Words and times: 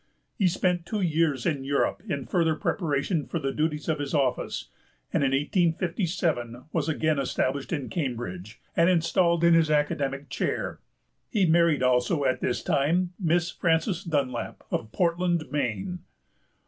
He 0.35 0.47
spent 0.47 0.87
two 0.87 1.01
years 1.01 1.45
in 1.45 1.63
Europe 1.63 2.01
in 2.09 2.25
further 2.25 2.55
preparation 2.55 3.27
for 3.27 3.37
the 3.37 3.51
duties 3.51 3.87
of 3.87 3.99
his 3.99 4.15
office, 4.15 4.69
and 5.13 5.23
in 5.23 5.29
1857 5.29 6.63
was 6.73 6.89
again 6.89 7.19
established 7.19 7.71
in 7.71 7.87
Cambridge, 7.87 8.59
and 8.75 8.89
installed 8.89 9.43
in 9.43 9.53
his 9.53 9.69
academic 9.69 10.27
chair. 10.31 10.79
He 11.29 11.45
married, 11.45 11.83
also, 11.83 12.25
at 12.25 12.41
this 12.41 12.63
time 12.63 13.13
Miss 13.19 13.51
Frances 13.51 14.03
Dunlap, 14.03 14.63
of 14.71 14.91
Portland, 14.91 15.43
Maine. 15.51 15.99